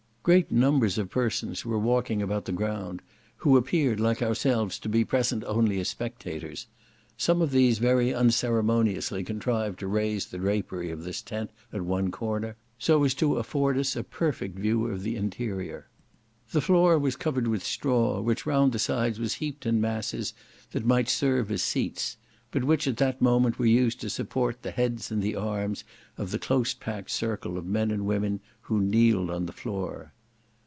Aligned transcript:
Great 0.23 0.51
numbers 0.51 0.99
of 0.99 1.09
persons 1.09 1.65
were 1.65 1.79
walking 1.79 2.21
about 2.21 2.45
the 2.45 2.51
ground, 2.51 3.01
who 3.37 3.57
appeared 3.57 3.99
like 3.99 4.21
ourselves 4.21 4.77
to 4.77 4.87
be 4.87 5.03
present 5.03 5.43
only 5.45 5.79
as 5.79 5.89
spectators; 5.89 6.67
some 7.17 7.41
of 7.41 7.49
these 7.49 7.79
very 7.79 8.13
unceremoniously 8.13 9.23
contrived 9.23 9.79
to 9.79 9.87
raise 9.87 10.27
the 10.27 10.37
drapery 10.37 10.91
of 10.91 11.03
this 11.03 11.23
tent, 11.23 11.49
at 11.73 11.81
one 11.81 12.11
comer, 12.11 12.55
so 12.77 13.03
as 13.03 13.15
to 13.15 13.37
afford 13.37 13.79
us 13.79 13.95
a 13.95 14.03
perfect 14.03 14.59
view 14.59 14.85
of 14.85 15.01
the 15.01 15.15
interior. 15.15 15.87
The 16.51 16.61
floor 16.61 16.99
was 16.99 17.15
covered 17.15 17.47
with 17.47 17.63
straw, 17.63 18.21
which 18.21 18.45
round 18.45 18.73
the 18.73 18.77
sides 18.79 19.19
was 19.19 19.33
heaped 19.35 19.65
in 19.65 19.81
masses, 19.81 20.35
that 20.69 20.85
might 20.85 21.09
serve 21.09 21.49
as 21.51 21.63
seats, 21.63 22.17
but 22.51 22.65
which 22.65 22.85
at 22.85 22.97
that 22.97 23.21
moment 23.21 23.57
were 23.57 23.65
used 23.65 24.01
to 24.01 24.09
support 24.09 24.61
the 24.61 24.71
heads 24.71 25.09
and 25.09 25.23
the 25.23 25.37
arms 25.37 25.85
of 26.17 26.31
the 26.31 26.37
close 26.39 26.73
packed 26.73 27.09
circle 27.09 27.57
of 27.57 27.65
men 27.65 27.89
and 27.91 28.05
women 28.05 28.41
who 28.63 28.81
kneeled 28.81 29.29
on 29.31 29.45
the 29.45 29.53
floor. 29.53 30.11